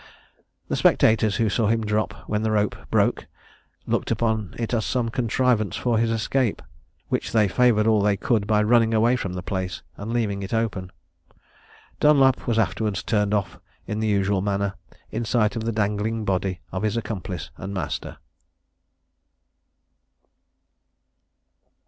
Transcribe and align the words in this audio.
The 0.67 0.75
spectators, 0.75 1.35
who 1.35 1.47
saw 1.47 1.67
him 1.67 1.85
drop 1.85 2.27
when 2.27 2.41
the 2.41 2.49
rope 2.49 2.75
broke, 2.89 3.27
looked 3.85 4.09
upon 4.09 4.55
it 4.57 4.73
as 4.73 4.83
some 4.83 5.09
contrivance 5.09 5.75
for 5.75 5.99
his 5.99 6.09
escape, 6.09 6.63
which 7.09 7.31
they 7.33 7.47
favoured 7.47 7.85
all 7.85 8.01
they 8.01 8.17
could 8.17 8.47
by 8.47 8.63
running 8.63 8.95
away 8.95 9.15
from 9.15 9.33
the 9.33 9.43
place, 9.43 9.83
and 9.97 10.11
leaving 10.11 10.41
it 10.41 10.55
open. 10.55 10.91
Dunlap 11.99 12.47
was 12.47 12.57
afterwards 12.57 13.03
turned 13.03 13.31
off 13.35 13.59
in 13.85 13.99
the 13.99 14.07
usual 14.07 14.41
manner, 14.41 14.73
in 15.11 15.23
sight 15.23 15.55
of 15.55 15.65
the 15.65 15.71
dangling 15.71 16.25
body 16.25 16.61
of 16.71 16.81
his 16.81 16.97
accomplice 16.97 17.51
and 17.57 17.71
master. 17.71 18.17